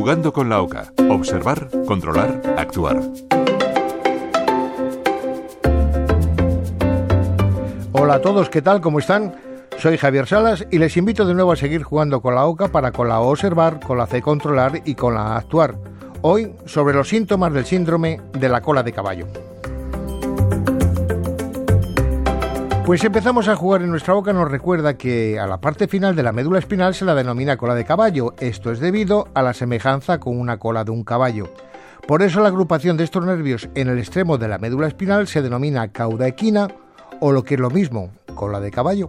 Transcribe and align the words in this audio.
Jugando 0.00 0.32
con 0.32 0.48
la 0.48 0.62
OCA. 0.62 0.92
Observar, 1.10 1.68
controlar, 1.84 2.40
actuar. 2.56 3.02
Hola 7.90 8.14
a 8.14 8.22
todos, 8.22 8.48
¿qué 8.48 8.62
tal? 8.62 8.80
¿Cómo 8.80 9.00
están? 9.00 9.34
Soy 9.76 9.96
Javier 9.96 10.28
Salas 10.28 10.64
y 10.70 10.78
les 10.78 10.96
invito 10.96 11.26
de 11.26 11.34
nuevo 11.34 11.50
a 11.50 11.56
seguir 11.56 11.82
jugando 11.82 12.20
con 12.20 12.36
la 12.36 12.46
OCA 12.46 12.68
para 12.68 12.92
con 12.92 13.08
la 13.08 13.18
observar, 13.18 13.80
con 13.80 13.98
la 13.98 14.06
C 14.06 14.22
controlar 14.22 14.82
y 14.84 14.94
con 14.94 15.14
la 15.14 15.36
actuar. 15.36 15.74
Hoy 16.22 16.54
sobre 16.64 16.94
los 16.94 17.08
síntomas 17.08 17.52
del 17.52 17.66
síndrome 17.66 18.20
de 18.38 18.48
la 18.48 18.60
cola 18.60 18.84
de 18.84 18.92
caballo. 18.92 19.26
Pues 22.88 23.04
empezamos 23.04 23.48
a 23.48 23.54
jugar 23.54 23.82
en 23.82 23.90
nuestra 23.90 24.14
boca 24.14 24.32
nos 24.32 24.50
recuerda 24.50 24.96
que 24.96 25.38
a 25.38 25.46
la 25.46 25.60
parte 25.60 25.88
final 25.88 26.16
de 26.16 26.22
la 26.22 26.32
médula 26.32 26.58
espinal 26.58 26.94
se 26.94 27.04
la 27.04 27.14
denomina 27.14 27.58
cola 27.58 27.74
de 27.74 27.84
caballo. 27.84 28.32
Esto 28.40 28.72
es 28.72 28.80
debido 28.80 29.28
a 29.34 29.42
la 29.42 29.52
semejanza 29.52 30.18
con 30.18 30.40
una 30.40 30.56
cola 30.56 30.84
de 30.84 30.90
un 30.90 31.04
caballo. 31.04 31.52
Por 32.06 32.22
eso 32.22 32.40
la 32.40 32.48
agrupación 32.48 32.96
de 32.96 33.04
estos 33.04 33.26
nervios 33.26 33.68
en 33.74 33.88
el 33.88 33.98
extremo 33.98 34.38
de 34.38 34.48
la 34.48 34.56
médula 34.56 34.86
espinal 34.86 35.28
se 35.28 35.42
denomina 35.42 35.92
cauda 35.92 36.28
equina 36.28 36.68
o 37.20 37.30
lo 37.30 37.44
que 37.44 37.56
es 37.56 37.60
lo 37.60 37.68
mismo, 37.68 38.10
cola 38.34 38.58
de 38.58 38.70
caballo. 38.70 39.08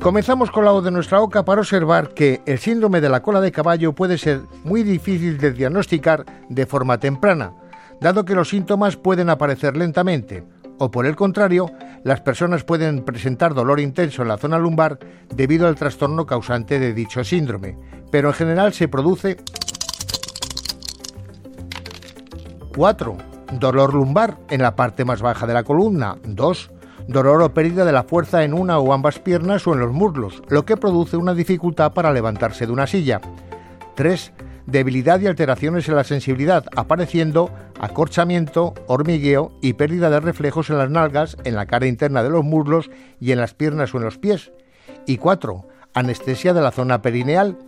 Comenzamos 0.00 0.52
con 0.52 0.64
la 0.64 0.70
voz 0.70 0.84
de 0.84 0.92
nuestra 0.92 1.18
boca 1.18 1.44
para 1.44 1.62
observar 1.62 2.10
que 2.10 2.40
el 2.46 2.60
síndrome 2.60 3.00
de 3.00 3.08
la 3.08 3.20
cola 3.20 3.40
de 3.40 3.50
caballo 3.50 3.96
puede 3.96 4.16
ser 4.16 4.42
muy 4.62 4.84
difícil 4.84 5.38
de 5.38 5.50
diagnosticar 5.50 6.24
de 6.48 6.66
forma 6.66 6.98
temprana 6.98 7.52
dado 8.00 8.24
que 8.24 8.34
los 8.34 8.48
síntomas 8.48 8.96
pueden 8.96 9.30
aparecer 9.30 9.76
lentamente, 9.76 10.44
o 10.78 10.90
por 10.90 11.06
el 11.06 11.14
contrario, 11.14 11.70
las 12.04 12.22
personas 12.22 12.64
pueden 12.64 13.04
presentar 13.04 13.52
dolor 13.52 13.80
intenso 13.80 14.22
en 14.22 14.28
la 14.28 14.38
zona 14.38 14.58
lumbar 14.58 14.98
debido 15.34 15.68
al 15.68 15.74
trastorno 15.74 16.24
causante 16.24 16.78
de 16.78 16.94
dicho 16.94 17.22
síndrome, 17.22 17.76
pero 18.10 18.28
en 18.28 18.34
general 18.34 18.72
se 18.72 18.88
produce 18.88 19.36
4. 22.74 23.16
Dolor 23.58 23.92
lumbar 23.92 24.38
en 24.48 24.62
la 24.62 24.74
parte 24.74 25.04
más 25.04 25.20
baja 25.20 25.46
de 25.46 25.54
la 25.54 25.64
columna. 25.64 26.16
2. 26.24 26.70
Dolor 27.08 27.42
o 27.42 27.52
pérdida 27.52 27.84
de 27.84 27.92
la 27.92 28.04
fuerza 28.04 28.44
en 28.44 28.54
una 28.54 28.78
o 28.78 28.92
ambas 28.92 29.18
piernas 29.18 29.66
o 29.66 29.74
en 29.74 29.80
los 29.80 29.92
muslos, 29.92 30.42
lo 30.48 30.64
que 30.64 30.76
produce 30.76 31.16
una 31.16 31.34
dificultad 31.34 31.92
para 31.92 32.12
levantarse 32.12 32.66
de 32.66 32.72
una 32.72 32.86
silla. 32.86 33.20
3 33.96 34.32
debilidad 34.70 35.20
y 35.20 35.26
alteraciones 35.26 35.88
en 35.88 35.96
la 35.96 36.04
sensibilidad, 36.04 36.64
apareciendo 36.76 37.50
acorchamiento, 37.78 38.74
hormigueo 38.86 39.52
y 39.60 39.74
pérdida 39.74 40.10
de 40.10 40.20
reflejos 40.20 40.70
en 40.70 40.78
las 40.78 40.90
nalgas, 40.90 41.36
en 41.44 41.56
la 41.56 41.66
cara 41.66 41.86
interna 41.86 42.22
de 42.22 42.30
los 42.30 42.44
muslos 42.44 42.90
y 43.20 43.32
en 43.32 43.38
las 43.38 43.54
piernas 43.54 43.94
o 43.94 43.98
en 43.98 44.04
los 44.04 44.18
pies. 44.18 44.52
Y 45.06 45.16
4. 45.16 45.66
Anestesia 45.94 46.52
de 46.52 46.60
la 46.60 46.70
zona 46.70 47.02
perineal. 47.02 47.58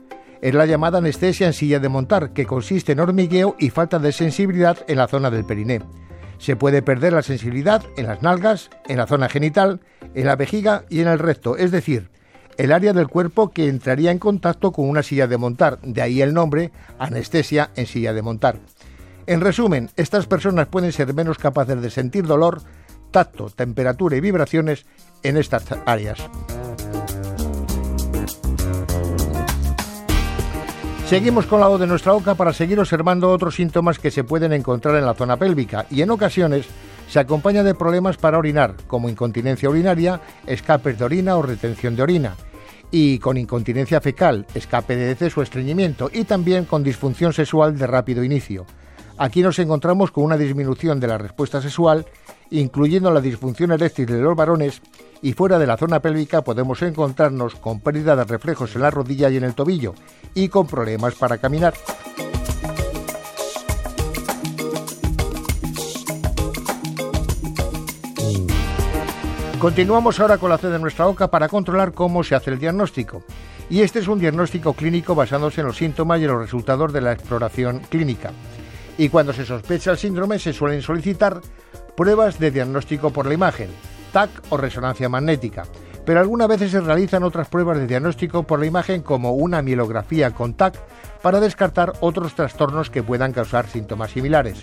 Es 0.40 0.54
la 0.54 0.66
llamada 0.66 0.98
anestesia 0.98 1.46
en 1.46 1.52
silla 1.52 1.78
de 1.78 1.88
montar, 1.88 2.32
que 2.32 2.46
consiste 2.46 2.92
en 2.92 3.00
hormigueo 3.00 3.54
y 3.58 3.70
falta 3.70 3.98
de 3.98 4.10
sensibilidad 4.10 4.78
en 4.88 4.98
la 4.98 5.06
zona 5.06 5.30
del 5.30 5.44
periné. 5.44 5.82
Se 6.38 6.56
puede 6.56 6.82
perder 6.82 7.12
la 7.12 7.22
sensibilidad 7.22 7.84
en 7.96 8.06
las 8.08 8.22
nalgas, 8.22 8.68
en 8.88 8.96
la 8.96 9.06
zona 9.06 9.28
genital, 9.28 9.80
en 10.14 10.26
la 10.26 10.34
vejiga 10.34 10.84
y 10.88 11.00
en 11.00 11.06
el 11.06 11.20
recto, 11.20 11.56
es 11.56 11.70
decir, 11.70 12.10
el 12.58 12.72
área 12.72 12.92
del 12.92 13.08
cuerpo 13.08 13.50
que 13.50 13.68
entraría 13.68 14.10
en 14.10 14.18
contacto 14.18 14.72
con 14.72 14.88
una 14.88 15.02
silla 15.02 15.26
de 15.26 15.38
montar, 15.38 15.80
de 15.82 16.02
ahí 16.02 16.22
el 16.22 16.34
nombre 16.34 16.72
anestesia 16.98 17.70
en 17.76 17.86
silla 17.86 18.12
de 18.12 18.22
montar. 18.22 18.58
En 19.26 19.40
resumen, 19.40 19.90
estas 19.96 20.26
personas 20.26 20.68
pueden 20.68 20.92
ser 20.92 21.14
menos 21.14 21.38
capaces 21.38 21.80
de 21.80 21.90
sentir 21.90 22.26
dolor, 22.26 22.62
tacto, 23.10 23.50
temperatura 23.50 24.16
y 24.16 24.20
vibraciones 24.20 24.84
en 25.22 25.36
estas 25.36 25.64
áreas. 25.86 26.18
Seguimos 31.06 31.44
con 31.44 31.60
la 31.60 31.68
voz 31.68 31.78
de 31.78 31.86
nuestra 31.86 32.12
boca 32.12 32.34
para 32.34 32.54
seguir 32.54 32.80
observando 32.80 33.30
otros 33.30 33.56
síntomas 33.56 33.98
que 33.98 34.10
se 34.10 34.24
pueden 34.24 34.52
encontrar 34.54 34.96
en 34.96 35.04
la 35.04 35.12
zona 35.14 35.36
pélvica 35.36 35.84
y 35.90 36.00
en 36.00 36.10
ocasiones 36.10 36.66
se 37.08 37.20
acompaña 37.20 37.62
de 37.62 37.74
problemas 37.74 38.16
para 38.16 38.38
orinar, 38.38 38.76
como 38.86 39.08
incontinencia 39.08 39.68
urinaria, 39.68 40.20
escapes 40.46 40.98
de 40.98 41.04
orina 41.04 41.36
o 41.36 41.42
retención 41.42 41.96
de 41.96 42.02
orina, 42.02 42.36
y 42.90 43.18
con 43.18 43.36
incontinencia 43.36 44.00
fecal, 44.00 44.46
escape 44.54 44.96
de 44.96 45.12
heces 45.12 45.36
o 45.36 45.42
estreñimiento, 45.42 46.10
y 46.12 46.24
también 46.24 46.64
con 46.64 46.84
disfunción 46.84 47.32
sexual 47.32 47.78
de 47.78 47.86
rápido 47.86 48.22
inicio. 48.22 48.66
Aquí 49.18 49.42
nos 49.42 49.58
encontramos 49.58 50.10
con 50.10 50.24
una 50.24 50.36
disminución 50.36 50.98
de 50.98 51.06
la 51.06 51.18
respuesta 51.18 51.60
sexual, 51.60 52.06
incluyendo 52.50 53.10
la 53.10 53.20
disfunción 53.20 53.72
eréctil 53.72 54.06
de 54.06 54.20
los 54.20 54.36
varones, 54.36 54.82
y 55.22 55.32
fuera 55.32 55.58
de 55.58 55.66
la 55.66 55.76
zona 55.76 56.00
pélvica 56.00 56.42
podemos 56.42 56.82
encontrarnos 56.82 57.54
con 57.54 57.80
pérdida 57.80 58.16
de 58.16 58.24
reflejos 58.24 58.74
en 58.74 58.82
la 58.82 58.90
rodilla 58.90 59.30
y 59.30 59.36
en 59.36 59.44
el 59.44 59.54
tobillo, 59.54 59.94
y 60.34 60.48
con 60.48 60.66
problemas 60.66 61.14
para 61.14 61.38
caminar. 61.38 61.74
Continuamos 69.62 70.18
ahora 70.18 70.38
con 70.38 70.50
la 70.50 70.58
C 70.58 70.66
de 70.66 70.78
nuestra 70.80 71.04
boca 71.04 71.30
para 71.30 71.48
controlar 71.48 71.92
cómo 71.92 72.24
se 72.24 72.34
hace 72.34 72.50
el 72.50 72.58
diagnóstico. 72.58 73.22
Y 73.70 73.82
este 73.82 74.00
es 74.00 74.08
un 74.08 74.18
diagnóstico 74.18 74.72
clínico 74.72 75.14
basándose 75.14 75.60
en 75.60 75.68
los 75.68 75.76
síntomas 75.76 76.18
y 76.18 76.24
en 76.24 76.32
los 76.32 76.40
resultados 76.40 76.92
de 76.92 77.00
la 77.00 77.12
exploración 77.12 77.78
clínica. 77.88 78.32
Y 78.98 79.08
cuando 79.08 79.32
se 79.32 79.44
sospecha 79.44 79.92
el 79.92 79.98
síndrome 79.98 80.40
se 80.40 80.52
suelen 80.52 80.82
solicitar 80.82 81.40
pruebas 81.96 82.40
de 82.40 82.50
diagnóstico 82.50 83.10
por 83.10 83.26
la 83.26 83.34
imagen, 83.34 83.68
TAC 84.12 84.30
o 84.50 84.56
resonancia 84.56 85.08
magnética. 85.08 85.62
Pero 86.04 86.18
algunas 86.18 86.48
veces 86.48 86.72
se 86.72 86.80
realizan 86.80 87.22
otras 87.22 87.46
pruebas 87.46 87.78
de 87.78 87.86
diagnóstico 87.86 88.42
por 88.42 88.58
la 88.58 88.66
imagen 88.66 89.02
como 89.02 89.30
una 89.30 89.62
mielografía 89.62 90.32
con 90.32 90.54
TAC 90.54 90.76
para 91.22 91.38
descartar 91.38 91.92
otros 92.00 92.34
trastornos 92.34 92.90
que 92.90 93.04
puedan 93.04 93.32
causar 93.32 93.68
síntomas 93.68 94.10
similares. 94.10 94.60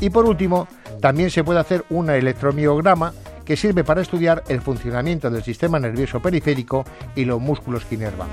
Y 0.00 0.10
por 0.10 0.24
último, 0.24 0.66
también 1.00 1.30
se 1.30 1.44
puede 1.44 1.60
hacer 1.60 1.84
un 1.88 2.10
electromiograma 2.10 3.12
que 3.44 3.56
sirve 3.56 3.84
para 3.84 4.02
estudiar 4.02 4.44
el 4.48 4.60
funcionamiento 4.60 5.30
del 5.30 5.42
sistema 5.42 5.78
nervioso 5.78 6.20
periférico 6.20 6.84
y 7.14 7.24
los 7.24 7.40
músculos 7.40 7.84
que 7.84 7.96
inervan. 7.96 8.28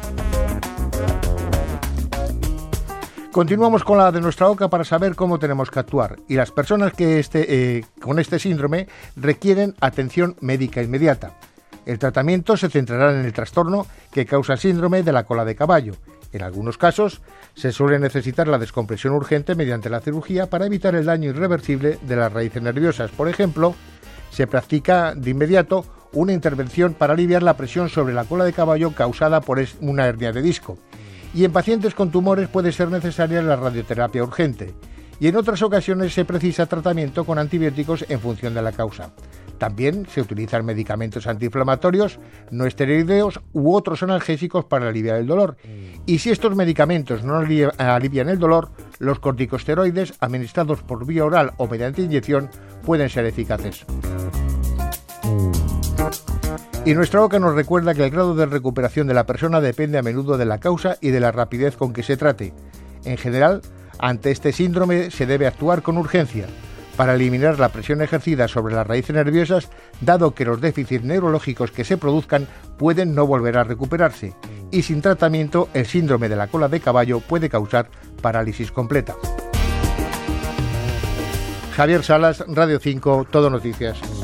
Continuamos 3.32 3.86
con 3.86 3.98
la 3.98 4.12
de 4.12 4.20
nuestra 4.20 4.48
boca 4.48 4.70
para 4.70 4.84
saber 4.84 5.16
cómo 5.16 5.40
tenemos 5.40 5.72
que 5.72 5.80
actuar 5.80 6.18
y 6.28 6.36
las 6.36 6.52
personas 6.52 6.92
que 6.92 7.18
este, 7.18 7.78
eh, 7.78 7.86
con 8.02 8.20
este 8.20 8.40
síndrome 8.40 8.88
requieren 9.16 9.74
atención 9.80 10.36
médica 10.42 10.84
inmediata. 10.84 11.38
El 11.86 11.98
tratamiento 11.98 12.58
se 12.58 12.70
centrará 12.70 13.18
en 13.18 13.26
el 13.26 13.32
trastorno 13.32 13.88
que 14.12 14.26
causa 14.26 14.54
el 14.54 14.60
síndrome 14.60 15.02
de 15.04 15.14
la 15.14 15.24
cola 15.24 15.46
de 15.46 15.56
caballo. 15.56 15.94
En 16.34 16.44
algunos 16.44 16.78
casos 16.78 17.22
se 17.56 17.72
suele 17.72 18.00
necesitar 18.00 18.50
la 18.50 18.58
descompresión 18.58 19.14
urgente 19.14 19.56
mediante 19.56 19.90
la 19.90 20.02
cirugía 20.02 20.50
para 20.50 20.66
evitar 20.66 20.96
el 20.96 21.06
daño 21.06 21.30
irreversible 21.30 22.00
de 22.02 22.16
las 22.18 22.32
raíces 22.32 22.62
nerviosas, 22.62 23.12
por 23.12 23.30
ejemplo, 23.30 23.76
se 24.32 24.48
practica 24.48 25.14
de 25.14 25.30
inmediato 25.30 25.86
una 26.14 26.34
intervención 26.34 26.94
para 26.94 27.14
aliviar 27.14 27.44
la 27.44 27.56
presión 27.56 27.90
sobre 27.90 28.14
la 28.14 28.26
cola 28.26 28.44
de 28.44 28.54
caballo 28.54 28.92
causada 28.94 29.42
por 29.42 29.64
una 29.82 30.08
hernia 30.08 30.32
de 30.32 30.42
disco. 30.42 30.78
Y 31.34 31.46
en 31.46 31.52
pacientes 31.52 31.94
con 31.94 32.12
tumores 32.12 32.50
puede 32.50 32.72
ser 32.72 32.90
necesaria 32.90 33.42
la 33.42 33.56
radioterapia 33.56 34.24
urgente. 34.24 34.74
Y 35.20 35.28
en 35.28 35.36
otras 35.36 35.62
ocasiones 35.62 36.14
se 36.14 36.26
precisa 36.26 36.66
tratamiento 36.66 37.26
con 37.26 37.38
antibióticos 37.38 38.06
en 38.10 38.20
función 38.20 38.54
de 38.54 38.62
la 38.64 38.72
causa. 38.72 39.12
También 39.60 40.08
se 40.12 40.22
utilizan 40.22 40.66
medicamentos 40.66 41.28
antiinflamatorios, 41.28 42.20
no 42.50 42.66
esteroideos 42.66 43.40
u 43.54 43.76
otros 43.76 44.02
analgésicos 44.02 44.66
para 44.66 44.90
aliviar 44.90 45.18
el 45.18 45.28
dolor. 45.28 45.58
Y 46.08 46.18
si 46.18 46.32
estos 46.32 46.56
medicamentos 46.56 47.24
no 47.24 47.38
alivian 47.38 48.30
el 48.30 48.40
dolor, 48.40 48.72
los 48.98 49.20
corticosteroides 49.20 50.16
administrados 50.20 50.82
por 50.82 51.06
vía 51.06 51.24
oral 51.24 51.54
o 51.58 51.68
mediante 51.68 52.02
inyección 52.02 52.50
pueden 52.84 53.10
ser 53.10 53.28
eficaces. 53.28 53.86
Y 56.84 56.96
nuestra 56.96 57.20
boca 57.20 57.38
nos 57.38 57.54
recuerda 57.54 57.94
que 57.94 58.04
el 58.04 58.10
grado 58.10 58.34
de 58.34 58.48
recuperación 58.48 59.06
de 59.06 59.14
la 59.14 59.28
persona 59.28 59.62
depende 59.62 60.00
a 60.00 60.02
menudo 60.02 60.38
de 60.38 60.46
la 60.46 60.60
causa 60.60 60.98
y 61.00 61.12
de 61.12 61.20
la 61.20 61.32
rapidez 61.32 61.78
con 61.78 61.94
que 61.94 62.02
se 62.02 62.18
trate. 62.18 62.54
En 63.06 63.18
general, 63.18 63.62
ante 64.00 64.32
este 64.32 64.52
síndrome 64.52 65.12
se 65.12 65.28
debe 65.28 65.46
actuar 65.46 65.84
con 65.84 66.00
urgencia 66.00 66.48
para 66.98 67.14
eliminar 67.14 67.60
la 67.60 67.70
presión 67.70 68.02
ejercida 68.02 68.48
sobre 68.48 68.76
las 68.76 68.86
raíces 68.86 69.16
nerviosas, 69.16 69.70
dado 70.02 70.34
que 70.34 70.46
los 70.46 70.60
déficits 70.60 71.04
neurológicos 71.04 71.72
que 71.72 71.84
se 71.84 71.98
produzcan 71.98 72.48
pueden 72.78 73.14
no 73.16 73.28
volver 73.28 73.58
a 73.58 73.64
recuperarse. 73.64 74.34
Y 74.72 74.82
sin 74.82 75.02
tratamiento, 75.02 75.70
el 75.74 75.86
síndrome 75.86 76.30
de 76.30 76.36
la 76.36 76.48
cola 76.48 76.68
de 76.68 76.80
caballo 76.80 77.20
puede 77.20 77.50
causar 77.50 77.90
parálisis 78.22 78.72
completa. 78.72 79.16
Javier 81.76 82.04
Salas, 82.04 82.44
Radio 82.48 82.80
5, 82.80 83.28
Todo 83.32 83.50
Noticias. 83.50 84.21